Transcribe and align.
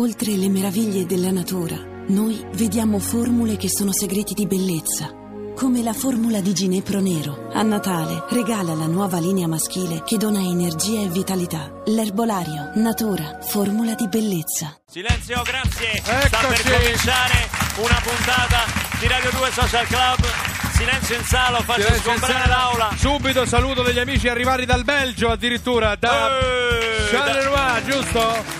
Oltre 0.00 0.32
le 0.32 0.48
meraviglie 0.48 1.04
della 1.04 1.30
natura, 1.30 1.76
noi 2.08 2.42
vediamo 2.54 2.98
formule 2.98 3.56
che 3.56 3.68
sono 3.68 3.92
segreti 3.92 4.32
di 4.34 4.46
bellezza. 4.46 5.10
Come 5.54 5.82
la 5.82 5.92
formula 5.92 6.40
di 6.40 6.54
Ginepro 6.54 7.00
Nero. 7.00 7.48
A 7.52 7.62
Natale 7.62 8.24
regala 8.30 8.72
la 8.74 8.86
nuova 8.86 9.18
linea 9.18 9.46
maschile 9.46 10.02
che 10.04 10.16
dona 10.16 10.40
energia 10.40 11.00
e 11.02 11.08
vitalità. 11.08 11.70
L'erbolario, 11.86 12.70
natura, 12.76 13.40
formula 13.42 13.94
di 13.94 14.08
bellezza. 14.08 14.74
Silenzio, 14.90 15.42
grazie. 15.42 16.00
Sta 16.00 16.38
per 16.38 16.52
Eccoci. 16.60 16.70
cominciare 16.70 17.48
una 17.76 18.00
puntata 18.02 18.58
di 19.00 19.06
Radio 19.06 19.30
2 19.36 19.50
Social 19.52 19.86
Club. 19.86 20.24
Silenzio 20.72 21.16
in 21.16 21.24
sala, 21.24 21.58
faccio 21.60 21.82
Silenzio 21.82 22.00
sgombrare 22.12 22.32
sala. 22.44 22.56
l'aula. 22.56 22.90
Subito 22.96 23.44
saluto 23.44 23.82
degli 23.82 23.98
amici 23.98 24.28
arrivati 24.28 24.64
dal 24.64 24.84
Belgio, 24.84 25.28
addirittura 25.28 25.94
da 25.96 26.38
Eh, 26.38 27.10
Charleroi, 27.10 27.84
giusto? 27.84 28.58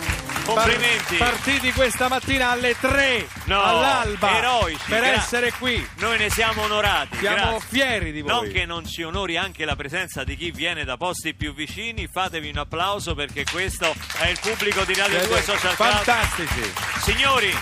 Complimenti. 0.54 1.16
Par- 1.16 1.30
partiti 1.30 1.72
questa 1.72 2.08
mattina 2.08 2.50
alle 2.50 2.76
3 2.78 3.28
No, 3.44 3.62
all'alba 3.62 4.36
eroici, 4.36 4.78
per 4.88 5.00
gra- 5.00 5.12
essere 5.12 5.52
qui. 5.52 5.86
Noi 5.98 6.18
ne 6.18 6.30
siamo 6.30 6.62
onorati. 6.62 7.18
Siamo 7.18 7.36
grazie. 7.58 7.68
fieri 7.68 8.12
di 8.12 8.20
voi. 8.20 8.32
Non 8.32 8.50
che 8.52 8.66
non 8.66 8.86
ci 8.86 9.02
onori 9.02 9.36
anche 9.36 9.64
la 9.64 9.76
presenza 9.76 10.24
di 10.24 10.36
chi 10.36 10.50
viene 10.50 10.84
da 10.84 10.96
posti 10.96 11.34
più 11.34 11.54
vicini, 11.54 12.08
fatevi 12.10 12.48
un 12.48 12.58
applauso 12.58 13.14
perché 13.14 13.44
questo 13.50 13.94
è 14.18 14.26
il 14.28 14.38
pubblico 14.40 14.84
di 14.84 14.94
Radio 14.94 15.26
2 15.26 15.42
Social 15.42 15.74
Club. 15.74 15.90
Fantastici. 15.90 16.72
Signori, 17.00 17.52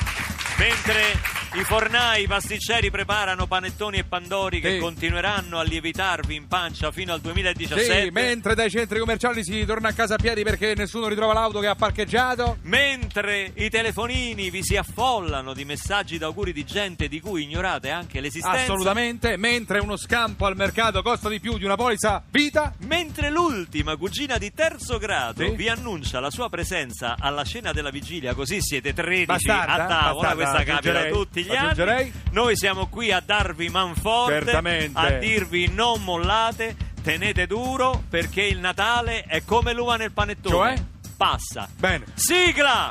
mentre 0.56 1.20
i 1.54 1.64
fornai, 1.64 2.24
i 2.24 2.26
pasticceri 2.26 2.90
preparano 2.90 3.46
panettoni 3.46 3.98
e 3.98 4.04
pandori 4.04 4.60
che 4.60 4.72
Sì. 4.74 4.78
continueranno 4.78 5.58
a 5.58 5.62
lievitarvi 5.62 6.34
in 6.34 6.46
pancia 6.46 6.90
fino 6.92 7.12
al 7.14 7.20
2017, 7.20 8.02
Sì, 8.04 8.10
mentre 8.10 8.54
dai 8.54 8.68
centri 8.70 8.98
commerciali 8.98 9.42
si 9.42 9.64
torna 9.64 9.88
a 9.88 9.92
casa 9.92 10.14
a 10.14 10.18
piedi 10.18 10.42
perché 10.42 10.74
nessuno 10.76 11.08
ritrova 11.08 11.32
l'auto 11.32 11.60
che 11.60 11.66
ha 11.66 11.74
parcheggiato. 11.74 12.58
mentre 12.62 13.50
i 13.54 13.70
telefonini 13.70 14.50
vi 14.50 14.62
si 14.62 14.76
affollano 14.76 15.54
di 15.54 15.64
messaggi 15.64 16.18
d'auguri 16.18 16.52
di 16.52 16.64
gente 16.64 17.08
di 17.08 17.18
cui 17.20 17.44
ignorate 17.44 17.90
anche 17.90 18.20
l'esistenza, 18.20 18.60
Assolutamente, 18.62 19.36
mentre 19.38 19.78
uno 19.78 19.96
scampo 19.96 20.44
al 20.46 20.54
mercato 20.56 21.00
costa 21.02 21.28
di 21.30 21.40
più 21.40 21.56
di 21.56 21.64
una 21.64 21.76
polizza 21.76 22.22
vita. 22.30 22.74
Mentre 22.80 23.30
l'ultima 23.30 23.96
cugina 23.96 24.36
di 24.36 24.52
terzo 24.52 24.98
grado 24.98 25.44
Sì. 25.44 25.50
vi 25.56 25.68
annuncia 25.68 26.20
la 26.20 26.30
sua 26.30 26.48
presenza 26.50 27.16
alla 27.18 27.44
cena 27.44 27.72
della 27.72 27.90
vigilia, 27.90 28.34
così 28.34 28.58
siete 28.60 28.92
13 28.92 29.26
Bastarda, 29.46 29.72
a 29.72 29.76
tavola, 29.86 30.12
bastarda, 30.12 30.34
questa 30.34 30.56
capita 30.64 30.76
aggiungerei, 30.90 31.12
tutti 31.12 31.37
gli 31.42 31.54
aggiungerei. 31.54 32.00
anni. 32.02 32.12
Noi 32.32 32.56
siamo 32.56 32.86
qui 32.88 33.12
a 33.12 33.20
darvi 33.24 33.68
manforte, 33.68 34.34
Certamente. 34.44 34.98
a 34.98 35.10
dirvi 35.12 35.68
non 35.72 36.02
mollate, 36.02 36.76
tenete 37.02 37.46
duro 37.46 38.02
perché 38.08 38.42
il 38.42 38.58
Natale 38.58 39.24
è 39.24 39.42
come 39.44 39.72
l'uva 39.72 39.96
nel 39.96 40.12
panettone. 40.12 40.76
Cioè? 40.76 40.84
Passa. 41.16 41.68
Bene. 41.76 42.04
Sigla! 42.14 42.90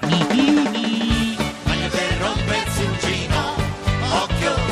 Occhio. 4.09 4.66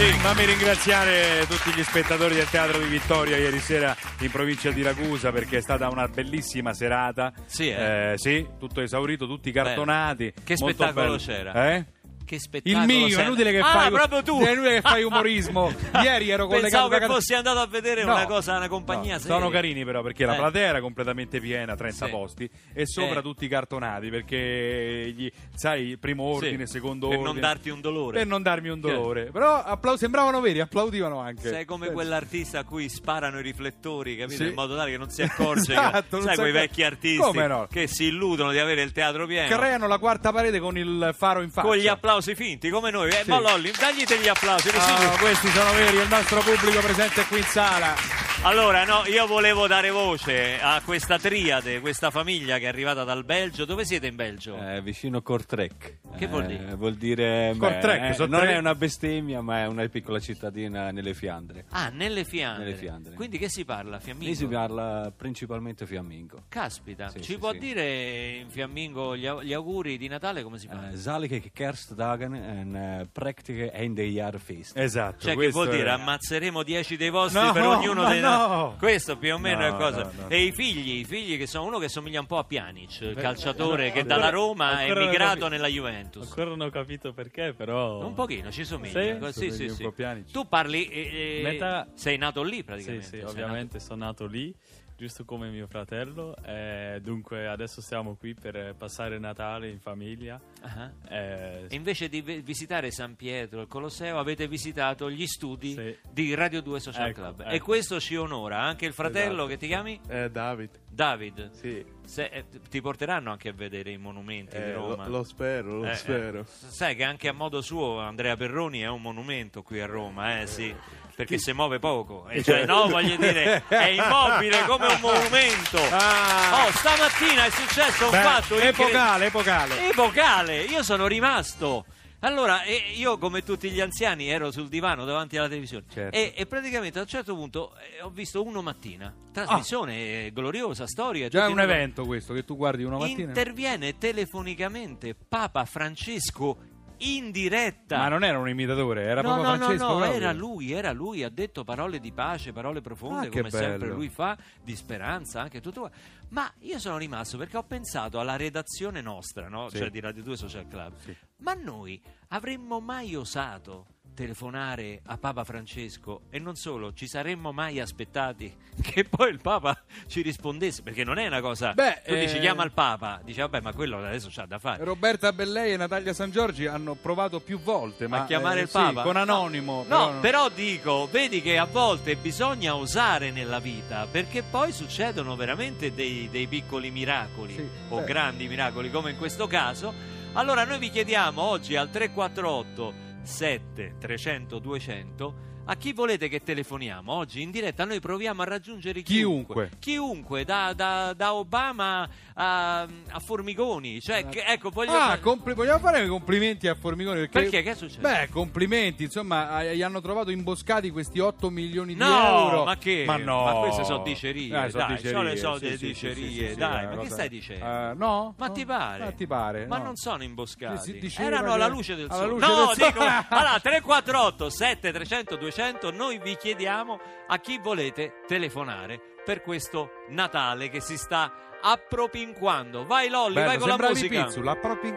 Eccoci! 0.00 0.18
fammi 0.18 0.44
ringraziare 0.44 1.44
tutti 1.48 1.72
gli 1.76 1.82
spettatori 1.82 2.36
del 2.36 2.48
Teatro 2.48 2.78
di 2.78 2.86
Vittoria 2.86 3.36
ieri 3.36 3.58
sera 3.58 3.96
in 4.20 4.30
provincia 4.30 4.70
di 4.70 4.82
Ragusa 4.82 5.32
perché 5.32 5.56
è 5.56 5.60
stata 5.60 5.88
una 5.88 6.06
bellissima 6.06 6.72
serata. 6.72 7.32
Sì, 7.46 7.68
eh? 7.70 8.12
sì, 8.14 8.46
tutto 8.60 8.80
esaurito, 8.80 9.26
tutti 9.26 9.50
cartonati. 9.50 10.32
Che 10.44 10.54
molto 10.60 10.84
spettacolo 10.84 11.04
bello. 11.04 11.16
c'era? 11.16 11.74
Eh? 11.74 11.84
Che 12.28 12.34
Il 12.34 12.40
spettacolo 12.42 12.84
mio, 12.84 13.06
è 13.06 13.10
sei- 13.10 13.24
inutile 13.24 13.50
che 13.52 13.58
ah, 13.60 13.64
fai 13.64 13.90
proprio 13.90 14.22
tu! 14.22 14.38
è 14.42 14.50
inutile 14.52 14.74
che 14.74 14.80
fai 14.82 15.02
umorismo. 15.02 15.72
Ieri 16.04 16.28
ero 16.28 16.46
collegato 16.46 16.88
Pensavo 16.88 16.98
che 16.98 17.06
fossi 17.06 17.32
andato 17.32 17.58
a 17.60 17.66
vedere 17.66 18.04
No, 18.04 18.12
una 18.12 18.26
cosa, 18.26 18.56
una 18.58 18.68
compagnia 18.68 19.14
no, 19.14 19.20
sono 19.20 19.48
carini 19.48 19.82
però 19.82 20.02
perché 20.02 20.26
la 20.26 20.34
Eh. 20.34 20.36
platea 20.36 20.66
era 20.66 20.80
completamente 20.82 21.40
piena, 21.40 21.74
30 21.74 22.04
Sì. 22.04 22.10
posti 22.10 22.50
e 22.74 22.84
sopra 22.86 23.20
Eh. 23.20 23.22
tutti 23.22 23.48
cartonati 23.48 24.10
perché 24.10 25.10
gli, 25.16 25.30
sai, 25.54 25.96
primo 25.96 26.24
ordine, 26.24 26.66
Sì, 26.66 26.72
secondo 26.72 27.08
per 27.08 27.16
ordine. 27.16 27.32
non 27.32 27.40
darti 27.42 27.70
un 27.70 27.80
dolore. 27.80 28.18
Per 28.18 28.26
non 28.26 28.42
darmi 28.42 28.68
un 28.68 28.80
dolore. 28.80 29.30
Però 29.32 29.62
applau- 29.62 29.96
sembravano 29.96 30.40
veri, 30.42 30.60
applaudivano 30.60 31.20
anche. 31.20 31.48
Sei 31.48 31.64
come 31.64 31.86
Sì. 31.86 31.92
quell'artista 31.94 32.58
a 32.58 32.64
cui 32.64 32.90
sparano 32.90 33.38
i 33.38 33.42
riflettori, 33.42 34.16
capito? 34.18 34.42
Sì. 34.42 34.48
In 34.50 34.54
modo 34.54 34.76
tale 34.76 34.90
che 34.90 34.98
non 34.98 35.08
si 35.08 35.22
accorge. 35.22 35.72
Esatto, 35.78 36.18
che, 36.18 36.22
sai, 36.24 36.36
quei 36.36 36.52
vecchi 36.52 36.82
artisti 36.82 37.38
no? 37.46 37.66
che 37.70 37.86
si 37.86 38.04
illudono 38.08 38.50
di 38.52 38.58
avere 38.58 38.82
il 38.82 38.92
teatro 38.92 39.26
pieno. 39.26 39.56
Creano 39.56 39.86
la 39.86 39.96
quarta 39.98 40.30
parete 40.30 40.58
con 40.58 40.76
il 40.76 41.14
faro 41.16 41.40
in 41.40 41.50
faccia. 41.50 41.66
Con 41.66 41.76
gli 41.78 41.86
applausi 41.86 42.16
finti, 42.20 42.70
come 42.70 42.90
noi. 42.90 43.08
Eh, 43.10 43.22
Sì. 43.24 43.30
ma 43.30 43.38
Lolli, 43.40 43.70
dagli 43.78 44.04
te 44.04 44.18
gli 44.18 44.28
applausi. 44.28 44.68
Ah, 44.76 45.16
questi 45.18 45.48
sono 45.50 45.72
veri, 45.72 45.98
è 45.98 46.02
il 46.02 46.08
nostro 46.08 46.40
pubblico 46.40 46.80
presente 46.80 47.24
qui 47.26 47.38
in 47.38 47.44
sala. 47.44 48.27
Allora, 48.42 48.84
no, 48.84 49.02
io 49.06 49.26
volevo 49.26 49.66
dare 49.66 49.90
voce 49.90 50.60
a 50.60 50.80
questa 50.82 51.18
triade, 51.18 51.80
questa 51.80 52.10
famiglia 52.10 52.58
che 52.58 52.64
è 52.64 52.68
arrivata 52.68 53.02
dal 53.02 53.24
Belgio. 53.24 53.64
Dove 53.64 53.84
siete 53.84 54.06
in 54.06 54.14
Belgio? 54.14 54.56
Eh, 54.56 54.80
vicino 54.80 55.20
Kortrijk. 55.20 55.96
Che 56.16 56.26
vuol 56.28 56.46
dire? 56.46 56.68
Eh, 56.70 56.74
vuol 56.76 56.94
dire 56.94 57.50
beh, 57.52 57.58
Kortrijk, 57.58 58.18
eh, 58.20 58.26
non 58.26 58.46
è 58.46 58.56
una 58.56 58.74
bestemmia, 58.76 59.42
ma 59.42 59.58
è 59.62 59.66
una 59.66 59.86
piccola 59.88 60.20
cittadina 60.20 60.90
nelle 60.92 61.14
Fiandre. 61.14 61.64
Ah, 61.70 61.88
nelle 61.88 62.24
Fiandre. 62.24 62.64
Nelle 62.64 62.76
Fiandre. 62.76 63.14
Quindi 63.14 63.38
che 63.38 63.50
si 63.50 63.64
parla? 63.64 63.98
Fiammingo? 63.98 64.30
Lì 64.30 64.36
si 64.36 64.46
parla 64.46 65.12
principalmente 65.14 65.84
fiammingo. 65.84 66.44
Caspita, 66.48 67.08
Sì, 67.08 67.20
ci 67.22 67.32
sì, 67.32 67.38
può 67.38 67.50
sì. 67.52 67.58
dire 67.58 68.28
in 68.38 68.48
Fiammingo 68.50 69.16
gli, 69.16 69.26
au- 69.26 69.42
gli 69.42 69.52
auguri 69.52 69.98
di 69.98 70.06
Natale 70.08 70.42
come 70.44 70.58
si 70.58 70.68
fa? 70.68 70.90
Eh, 70.90 70.96
zalige 70.96 71.42
kerstdagen 71.52 72.34
en 72.34 72.74
eh, 72.76 73.08
prachtige 73.12 73.72
eindejaarfeest. 73.72 74.76
Esatto. 74.78 75.22
Cioè, 75.22 75.30
che 75.30 75.34
questo 75.36 75.62
vuol 75.64 75.74
dire? 75.74 75.88
è- 75.88 75.92
Ammazeremo 75.92 76.62
10 76.62 76.96
dei 76.96 77.10
vostri 77.10 77.42
No, 77.44 77.52
per 77.52 77.66
ognuno 77.66 78.02
ma 78.02 78.08
dei 78.10 78.20
no. 78.28 78.76
Questo 78.78 79.16
più 79.16 79.34
o 79.34 79.38
meno 79.38 79.60
No, 79.60 79.66
è 79.66 79.76
cosa. 79.78 80.02
no, 80.04 80.10
no. 80.22 80.28
E 80.28 80.42
i 80.42 80.52
figli, 80.52 80.98
i 81.00 81.04
figli 81.04 81.36
che 81.38 81.46
sono 81.46 81.64
uno 81.66 81.78
che 81.78 81.88
somiglia 81.88 82.20
un 82.20 82.26
po' 82.26 82.38
a 82.38 82.44
Pjanic, 82.44 83.00
il 83.00 83.14
calciatore 83.14 83.86
no, 83.88 83.92
che 83.92 83.98
ancora- 84.00 84.16
dalla 84.16 84.30
Roma 84.30 84.80
è 84.80 84.90
emigrato 84.90 85.38
capi- 85.40 85.50
nella 85.50 85.66
Juventus. 85.68 86.28
Ancora 86.28 86.50
non 86.50 86.60
ho 86.62 86.70
capito 86.70 87.12
perché, 87.12 87.52
però. 87.56 88.04
Un 88.06 88.14
pochino 88.14 88.50
ci 88.50 88.64
somiglia. 88.64 89.30
Sì? 89.32 89.50
Sì, 89.50 89.50
sì, 89.52 89.68
sì. 89.70 89.92
Tu 90.32 90.48
parli. 90.48 90.86
eh, 90.88 91.38
eh, 91.38 91.40
Metà- 91.42 91.88
Sei 91.94 92.16
nato 92.16 92.42
lì 92.42 92.56
Sì, 92.56 92.62
praticamente. 92.64 93.04
sì, 93.04 93.10
sei 93.10 93.22
ovviamente 93.22 93.80
sono 93.80 94.04
nato 94.04 94.26
lì, 94.26 94.54
giusto 94.98 95.24
come 95.24 95.48
mio 95.48 95.68
fratello. 95.68 96.34
e 96.44 96.98
dunque 97.00 97.46
adesso 97.46 97.80
siamo 97.80 98.16
qui 98.16 98.34
per 98.34 98.56
eh, 98.56 98.74
passare 98.76 99.18
Natale 99.20 99.68
in 99.70 99.78
famiglia. 99.78 100.40
Ah. 100.62 100.90
Eh, 101.08 101.66
E 101.68 101.76
invece 101.76 102.08
di 102.08 102.20
vi- 102.20 102.40
visitare 102.40 102.90
San 102.90 103.14
Pietro, 103.14 103.60
il 103.60 103.68
Colosseo, 103.68 104.18
avete 104.18 104.48
visitato 104.48 105.08
gli 105.08 105.24
studi 105.26 105.74
Sì. 105.74 105.96
di 106.10 106.34
Radio 106.34 106.60
2 106.62 106.80
Social 106.80 107.08
Ecco, 107.10 107.20
Club. 107.20 107.40
ecco. 107.42 107.50
E 107.50 107.60
questo 107.60 108.00
ci 108.00 108.16
onora. 108.16 108.60
Anche 108.60 108.86
il 108.86 108.92
fratello 108.92 109.44
Esatto. 109.44 109.46
che 109.46 109.56
ti 109.56 109.66
chiami? 109.68 110.00
Eh, 110.08 110.30
David, 110.32 110.70
David. 111.08 111.50
sì, 111.52 111.84
Se- 112.04 112.24
eh, 112.32 112.44
ti 112.68 112.80
porteranno 112.80 113.30
anche 113.30 113.50
a 113.50 113.52
vedere 113.52 113.92
i 113.92 113.98
monumenti 113.98 114.56
di 114.56 114.62
eh, 114.64 114.72
lo, 114.72 114.88
Roma. 114.90 115.06
lo 115.06 115.22
spero, 115.22 115.76
lo 115.76 115.84
Eh, 115.84 115.90
eh. 115.92 115.94
spero. 115.94 116.44
Sai 116.48 116.96
che 116.96 117.04
anche 117.04 117.28
a 117.28 117.32
modo 117.32 117.60
suo 117.60 118.00
Andrea 118.00 118.34
Perroni 118.36 118.80
è 118.80 118.88
un 118.88 119.00
monumento 119.00 119.62
qui 119.62 119.78
a 119.80 119.86
Roma, 119.86 120.40
eh 120.40 120.48
sì, 120.48 120.74
perché 121.14 121.38
si 121.38 121.52
muove 121.52 121.78
poco. 121.78 122.26
E 122.28 122.42
cioè, 122.42 122.64
no, 122.66 122.88
voglio 122.88 123.14
dire, 123.14 123.62
è 123.68 123.84
immobile 123.94 124.64
come 124.66 124.86
un 124.88 124.98
monumento. 125.00 125.78
Ah, 125.92 126.64
Oh, 126.66 126.70
stamattina 126.72 127.44
è 127.44 127.50
successo 127.50 128.04
un 128.06 128.10
beh, 128.10 128.20
fatto 128.22 128.54
incre- 128.54 128.68
epocale, 128.70 129.26
epocale. 129.26 129.88
epocale. 129.90 130.62
Io 130.62 130.82
sono 130.82 131.06
rimasto. 131.06 131.84
Allora, 132.20 132.64
e 132.64 132.94
io 132.96 133.16
come 133.16 133.44
tutti 133.44 133.70
gli 133.70 133.80
anziani 133.80 134.28
ero 134.28 134.50
sul 134.50 134.68
divano 134.68 135.04
davanti 135.04 135.36
alla 135.36 135.46
televisione 135.46 135.84
Certo. 135.88 136.16
e, 136.16 136.32
e 136.34 136.46
praticamente 136.46 136.98
a 136.98 137.02
un 137.02 137.08
certo 137.08 137.34
punto 137.34 137.72
eh, 137.76 138.02
ho 138.02 138.10
visto 138.10 138.42
uno 138.44 138.60
mattina, 138.60 139.14
trasmissione 139.32 140.26
eh, 140.26 140.30
gloriosa, 140.32 140.86
storia. 140.88 141.28
Già 141.28 141.38
è 141.38 141.40
tutti 141.42 141.52
un 141.52 141.64
noi- 141.64 141.72
evento 141.72 142.04
questo 142.06 142.34
che 142.34 142.44
tu 142.44 142.56
guardi 142.56 142.82
una 142.82 142.98
mattina. 142.98 143.28
Interviene 143.28 143.98
telefonicamente 143.98 145.14
Papa 145.14 145.64
Francesco 145.64 146.58
in 146.98 147.30
diretta. 147.30 147.98
Ma 147.98 148.08
non 148.08 148.24
era 148.24 148.38
un 148.38 148.48
imitatore, 148.48 149.02
era 149.02 149.20
no, 149.22 149.34
proprio 149.34 149.50
no, 149.50 149.56
Francesco. 149.56 149.84
no, 149.84 149.92
no, 149.92 149.98
proprio. 149.98 150.20
era 150.20 150.32
lui, 150.32 150.72
era 150.72 150.92
lui, 150.92 151.22
ha 151.22 151.28
detto 151.28 151.64
parole 151.64 152.00
di 152.00 152.12
pace, 152.12 152.52
parole 152.52 152.80
profonde, 152.80 153.26
Ah, 153.26 153.30
come 153.30 153.50
sempre 153.50 153.88
lui 153.88 154.08
fa, 154.08 154.36
di 154.62 154.74
speranza, 154.74 155.40
anche 155.40 155.60
tutto. 155.60 155.90
Ma 156.30 156.52
io 156.60 156.78
sono 156.78 156.98
rimasto 156.98 157.38
perché 157.38 157.56
ho 157.56 157.62
pensato 157.64 158.20
alla 158.20 158.36
redazione 158.36 159.00
nostra, 159.00 159.48
no? 159.48 159.68
Sì. 159.68 159.78
cioè 159.78 159.90
di 159.90 160.00
Radio 160.00 160.22
2 160.22 160.36
Social 160.36 160.66
Club. 160.68 160.94
Sì. 160.98 161.16
Ma 161.38 161.54
noi 161.54 162.00
avremmo 162.28 162.80
mai 162.80 163.14
osato 163.14 163.86
telefonare 164.18 165.00
a 165.06 165.16
Papa 165.16 165.44
Francesco 165.44 166.22
e 166.28 166.40
non 166.40 166.56
solo, 166.56 166.92
ci 166.92 167.06
saremmo 167.06 167.52
mai 167.52 167.78
aspettati 167.78 168.52
che 168.82 169.04
poi 169.04 169.30
il 169.30 169.40
Papa 169.40 169.80
ci 170.08 170.22
rispondesse, 170.22 170.82
perché 170.82 171.04
non 171.04 171.18
è 171.18 171.26
una 171.28 171.40
cosa... 171.40 171.72
Beh, 171.72 172.02
tu 172.04 172.16
dici 172.16 172.38
eh, 172.38 172.40
chiama 172.40 172.64
il 172.64 172.72
Papa, 172.72 173.20
dici 173.22 173.38
vabbè 173.38 173.60
ma 173.60 173.72
quello 173.72 173.98
adesso 173.98 174.28
c'ha 174.28 174.44
da 174.44 174.58
fare. 174.58 174.82
Roberta 174.82 175.32
Bellei 175.32 175.74
e 175.74 175.76
Natalia 175.76 176.12
San 176.12 176.32
Giorgi 176.32 176.66
hanno 176.66 176.96
provato 176.96 177.38
più 177.38 177.60
volte 177.60 178.08
ma, 178.08 178.22
a 178.22 178.24
chiamare 178.24 178.58
eh, 178.58 178.62
il 178.62 178.68
sì, 178.68 178.72
Papa 178.74 179.02
con 179.02 179.14
anonimo. 179.14 179.84
No, 179.86 180.10
non- 180.10 180.20
però 180.20 180.48
dico, 180.48 181.06
vedi 181.08 181.40
che 181.40 181.56
a 181.56 181.66
volte 181.66 182.16
bisogna 182.16 182.74
osare 182.74 183.30
nella 183.30 183.60
vita 183.60 184.08
perché 184.10 184.42
poi 184.42 184.72
succedono 184.72 185.36
veramente 185.36 185.94
dei, 185.94 186.28
dei 186.28 186.48
piccoli 186.48 186.90
miracoli 186.90 187.54
Sì, 187.54 187.68
o 187.90 188.00
beh. 188.00 188.04
grandi 188.04 188.48
miracoli 188.48 188.90
come 188.90 189.12
in 189.12 189.16
questo 189.16 189.46
caso. 189.46 190.16
Allora 190.32 190.64
noi 190.64 190.78
vi 190.78 190.90
chiediamo 190.90 191.40
oggi 191.40 191.76
al 191.76 191.88
348 191.90 193.06
7 193.28 193.92
300 194.00 194.60
200 194.60 195.34
a 195.70 195.76
chi 195.76 195.92
volete 195.92 196.28
che 196.28 196.42
telefoniamo 196.42 197.12
oggi 197.12 197.42
in 197.42 197.50
diretta 197.50 197.84
noi 197.84 198.00
proviamo 198.00 198.42
a 198.42 198.44
raggiungere 198.44 199.02
chiunque 199.02 199.26
Chiunque. 199.68 199.70
chiunque 199.78 200.44
da, 200.44 200.72
da- 200.74 201.12
da 201.12 201.34
Obama 201.34 202.08
a, 202.34 202.80
a 202.82 203.18
Formigoni 203.20 204.00
cioè 204.00 204.26
che- 204.28 204.44
ecco 204.46 204.70
voglio 204.70 204.92
Ah, 204.92 205.18
compli- 205.18 205.54
vogliamo 205.54 205.78
fare 205.80 206.04
i 206.04 206.08
complimenti 206.08 206.66
a 206.68 206.74
Formigoni 206.74 207.18
perché, 207.20 207.40
Perché? 207.40 207.62
Che 207.62 207.70
è 207.70 207.74
successo? 207.74 208.00
Beh, 208.00 208.28
complimenti, 208.30 209.02
insomma, 209.04 209.62
eh, 209.62 209.76
gli 209.76 209.82
hanno 209.82 210.00
trovato 210.00 210.30
imboscati 210.30 210.90
questi 210.90 211.18
8 211.18 211.50
milioni 211.50 211.92
di 211.94 211.98
No, 212.00 212.06
euro. 212.48 212.64
ma 212.64 212.76
che? 212.78 213.04
Ma 213.06 213.16
no. 213.16 213.44
Ma 213.44 213.52
queste 213.60 213.84
sono 213.84 214.02
dicerie, 214.02 214.46
Eh, 214.64 214.70
sono 214.70 214.86
dai, 214.86 214.96
dicerie, 214.96 215.10
sono 215.10 215.22
le 215.24 215.30
sì, 215.36 215.42
solite 215.42 215.76
sì, 215.76 215.86
dicerie, 215.86 216.48
sì, 216.50 216.56
dai, 216.56 216.86
ma 216.86 217.02
che 217.02 217.10
stai 217.10 217.28
dicendo? 217.28 217.64
Eh, 217.64 217.92
no? 217.94 218.34
Ma 218.38 218.46
No? 218.46 218.52
ti 218.52 218.64
pare? 218.64 219.04
Ma 219.04 219.10
ti 219.12 219.26
pare? 219.26 219.66
Ma 219.66 219.76
no. 219.78 219.84
non 219.84 219.96
sono 219.96 220.22
imboscati. 220.22 221.12
Erano 221.18 221.52
alla 221.52 221.66
luce 221.68 221.94
del 221.94 222.08
sole. 222.10 222.28
luce 222.28 222.46
no, 222.46 222.72
del 222.74 222.86
dico, 222.86 223.00
allora 223.28 223.60
348 223.60 224.50
7 224.50 224.92
300 224.92 225.36
200 225.58 225.90
noi 225.90 226.20
vi 226.20 226.36
chiediamo 226.36 227.00
a 227.26 227.38
chi 227.40 227.58
volete 227.58 228.22
telefonare 228.28 229.00
per 229.24 229.42
questo 229.42 230.04
Natale 230.10 230.68
che 230.68 230.80
si 230.80 230.96
sta 230.96 231.58
appropinquando. 231.60 232.84
Vai 232.84 233.08
Lolli, 233.08 233.34
Bello, 233.34 233.46
vai 233.46 233.58
con 233.58 233.68
la 233.68 233.76
musica. 233.76 234.24
Pizzula, 234.24 234.54
proprio 234.54 234.94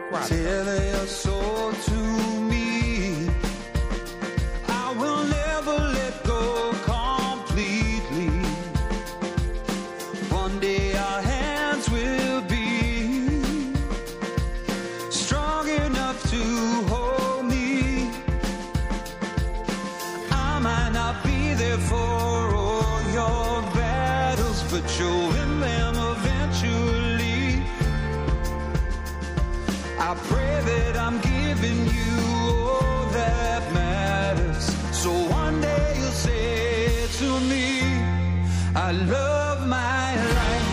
my 39.72 40.16
life. 40.16 40.71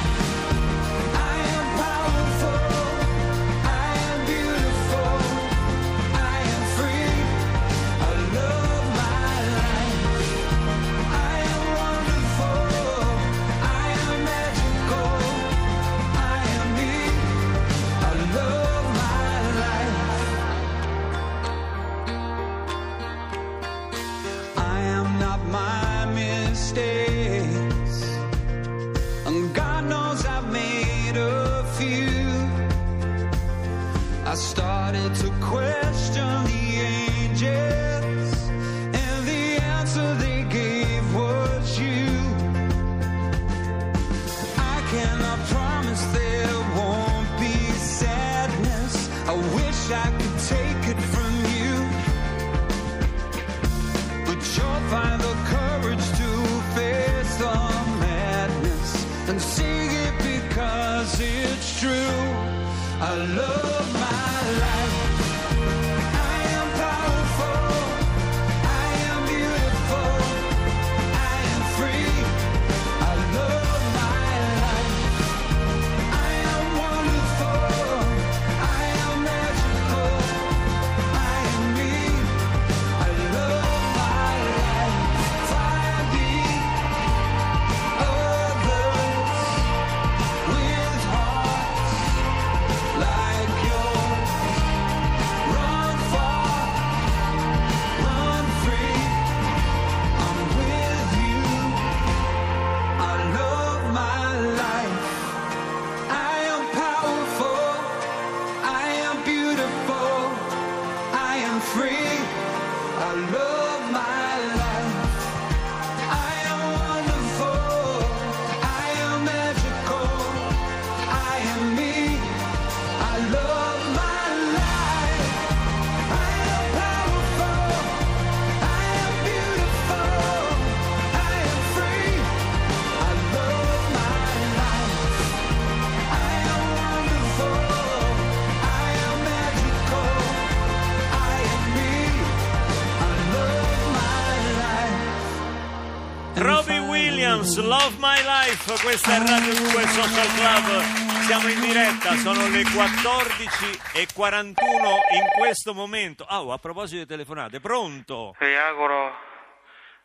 You. 147.55 147.67
Love 147.67 147.95
My 147.99 148.21
Life, 148.21 148.81
questa 148.83 149.15
è 149.15 149.19
Radio 149.25 149.53
2 149.53 149.87
Social 149.87 150.27
Club, 150.35 150.81
siamo 151.25 151.47
in 151.47 151.59
diretta, 151.61 152.15
sono 152.17 152.47
le 152.47 152.63
14 152.63 153.79
e 153.93 154.07
41 154.13 154.77
in 155.11 155.27
questo 155.37 155.73
momento. 155.73 156.25
Ah, 156.27 156.41
oh, 156.41 156.51
a 156.53 156.57
proposito 156.57 157.01
di 157.01 157.07
telefonate, 157.07 157.59
pronto? 157.59 158.35
Vi 158.39 158.55
auguro 158.55 159.15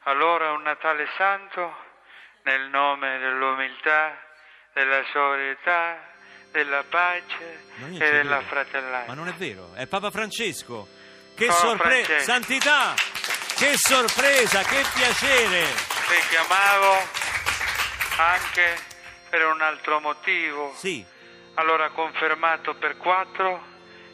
allora 0.04 0.52
un 0.52 0.62
Natale 0.62 1.06
santo 1.16 1.74
nel 2.44 2.68
nome 2.70 3.18
dell'umiltà, 3.18 4.16
della 4.72 5.02
solidarietà, 5.12 5.98
della 6.50 6.84
pace 6.88 7.64
e 7.92 7.98
della 7.98 8.36
credo. 8.38 8.48
fratellanza. 8.48 9.06
Ma 9.08 9.14
non 9.14 9.28
è 9.28 9.32
vero, 9.32 9.72
è 9.74 9.86
Papa 9.86 10.10
Francesco. 10.10 10.88
Che 11.34 11.46
Papa 11.46 11.58
sorpresa, 11.58 12.04
Francesco. 12.04 12.30
santità, 12.30 12.94
che 13.56 13.72
sorpresa, 13.76 14.62
che 14.62 14.82
piacere. 14.94 15.92
Vi 16.06 16.28
chiamavo 16.28 17.13
anche 18.16 18.76
per 19.30 19.44
un 19.46 19.60
altro 19.60 20.00
motivo. 20.00 20.72
Sì, 20.76 21.04
Allora 21.56 21.88
confermato 21.90 22.74
per 22.74 22.96
4 22.96 23.62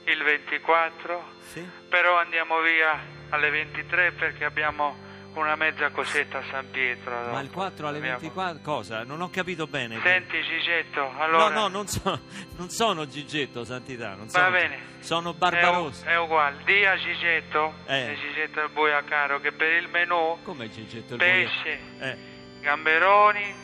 il 0.05 0.23
24, 0.23 1.25
sì. 1.53 1.67
però 1.89 2.19
andiamo 2.19 2.61
via 2.61 2.99
alle 3.31 3.49
23 3.51 4.13
perché 4.13 4.45
abbiamo 4.45 5.09
una 5.35 5.55
mezza 5.57 5.89
cosetta 5.91 6.39
a 6.39 6.43
San 6.51 6.71
Pietro. 6.71 7.31
Ma 7.31 7.41
il 7.41 7.51
4 7.51 7.87
alle 7.89 7.99
Abbiamo- 7.99 8.19
24 8.19 8.61
cosa? 8.63 9.05
Non 9.05 9.21
ho 9.23 9.31
capito 9.31 9.67
bene. 9.67 9.99
Senti 10.03 10.43
Gigetto, 10.43 11.13
allora... 11.17 11.49
No, 11.49 11.61
no, 11.61 11.69
non, 11.69 11.87
so- 11.87 12.21
non 12.59 12.69
sono 12.69 13.07
Gigetto, 13.07 13.65
Santità. 13.65 14.09
Non 14.17 14.27
Va 14.27 14.31
sono, 14.33 14.51
bene. 14.51 14.79
Sono 14.99 15.31
È, 15.31 15.35
Barbarossa. 15.35 16.07
è 16.11 16.19
uguale, 16.19 16.57
di 16.65 16.85
a 16.85 16.97
Gigetto, 16.99 17.75
Eh. 17.87 18.11
e 18.13 18.17
Gigetto 18.21 18.61
il 18.61 18.69
Boiacaro, 18.71 19.41
che 19.41 19.53
per 19.53 19.73
il 19.73 19.89
menù 19.89 20.39
Come 20.43 20.69
Gigetto? 20.69 21.15
Il 21.15 21.19
pesce, 21.21 21.79
boia- 21.97 22.11
Eh, 22.13 22.17
gamberoni, 22.61 23.60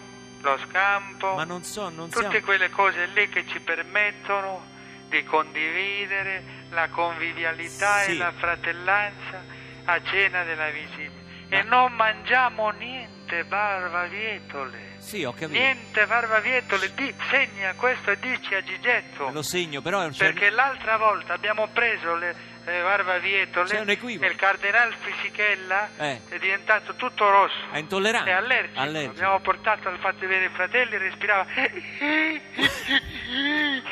lo 0.51 0.59
scampo, 0.69 1.35
ma 1.35 1.45
non 1.45 1.63
so, 1.65 1.89
non 1.89 2.09
tutte 2.09 2.29
siamo... 2.31 2.45
quelle 2.45 2.71
cose 2.71 3.07
lì 3.07 3.29
che 3.29 3.45
ci 3.47 3.59
permettono 3.61 4.65
di 5.09 5.25
condividere 5.25 6.43
la 6.71 6.89
convivialità 6.89 8.03
Sì. 8.03 8.13
e 8.13 8.17
la 8.17 8.33
fratellanza 8.33 9.43
a 9.85 10.01
cena 10.03 10.45
della 10.45 10.71
vigilia. 10.71 11.25
E 11.49 11.63
Ma- 11.63 11.69
non 11.69 11.93
mangiamo 11.95 12.71
niente 12.71 13.45
barbavietole. 13.45 14.95
Sì, 14.99 15.25
ho 15.25 15.33
capito. 15.33 15.53
Niente 15.59 16.07
barbavietole, 16.07 16.93
di, 16.95 17.15
segna 17.31 17.73
questo 17.75 18.11
e 18.11 18.19
dici 18.19 18.55
a 18.55 18.63
Gigetto. 18.63 19.31
Lo 19.31 19.43
segno, 19.43 19.81
però 19.81 20.01
è 20.01 20.07
un 20.07 20.13
certo- 20.13 20.33
Perché 20.39 20.51
l'altra 20.55 20.97
volta 20.97 21.33
abbiamo 21.35 21.69
preso 21.69 22.15
le, 22.17 22.35
le 22.67 22.83
barbavietole 22.83 23.69
C'è 23.69 23.81
un 23.81 23.91
equivoco. 23.91 24.29
il 24.31 24.37
cardinal 24.37 24.93
Fisichella 25.01 25.89
Eh. 25.99 26.21
è 26.29 26.39
diventato 26.39 26.95
tutto 26.97 27.31
rosso. 27.31 27.55
È 27.71 27.79
intollerante. 27.79 28.31
È 28.31 28.33
allergico. 28.35 28.81
Allergico. 28.81 29.13
Abbiamo 29.13 29.41
portato 29.41 29.89
al 29.89 29.99
fatto 29.99 30.19
di 30.21 30.27
vedere 30.27 30.47
i 30.47 30.55
fratelli, 30.55 30.97
respirava. 30.99 31.47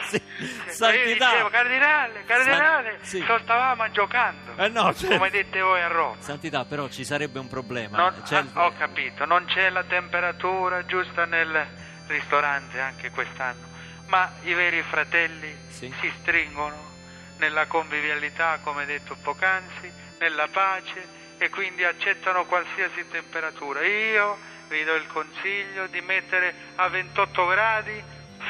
Sì. 0.04 0.22
Io 0.38 0.72
Santità. 0.72 1.30
dicevo, 1.30 1.48
cardinale, 1.50 2.24
cardinale, 2.26 2.98
San- 3.02 3.20
sì. 3.22 3.24
stavamo 3.42 3.90
giocando. 3.90 4.52
Eh 4.56 4.68
no, 4.68 4.92
cioè- 4.94 5.16
Come 5.16 5.30
dite 5.30 5.60
voi 5.60 5.80
a 5.82 5.86
Roma. 5.88 6.16
Santità, 6.20 6.64
però 6.64 6.88
ci 6.88 7.04
sarebbe 7.04 7.38
un 7.38 7.48
problema. 7.48 7.96
Non- 7.96 8.22
C'è 8.22 8.40
il- 8.40 8.50
ah, 8.54 8.66
ho 8.66 8.72
capito, 8.76 9.24
non 9.24 9.44
c'è 9.46 9.70
la 9.70 9.84
temperatura 9.84 10.84
giusta 10.84 11.24
nel 11.24 11.66
ristorante 12.06 12.80
anche 12.80 13.10
quest'anno, 13.10 13.66
ma 14.06 14.30
i 14.42 14.52
veri 14.54 14.82
fratelli 14.82 15.54
Sì. 15.68 15.92
si 16.00 16.12
stringono 16.20 16.92
nella 17.38 17.66
convivialità, 17.66 18.58
come 18.62 18.84
detto 18.86 19.16
poc'anzi, 19.22 19.92
nella 20.18 20.48
pace 20.48 21.22
e 21.38 21.48
quindi 21.50 21.84
accettano 21.84 22.44
qualsiasi 22.46 23.08
temperatura. 23.08 23.84
Io 23.84 24.38
vi 24.68 24.84
do 24.84 24.94
il 24.94 25.06
consiglio 25.08 25.86
di 25.88 26.00
mettere 26.00 26.54
a 26.76 26.88
28 26.88 27.46
gradi 27.46 28.02